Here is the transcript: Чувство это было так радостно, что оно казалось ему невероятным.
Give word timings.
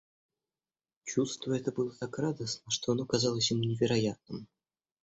Чувство 1.03 1.53
это 1.53 1.71
было 1.71 1.91
так 1.91 2.17
радостно, 2.17 2.71
что 2.71 2.93
оно 2.93 3.05
казалось 3.05 3.51
ему 3.51 3.61
невероятным. 3.65 4.47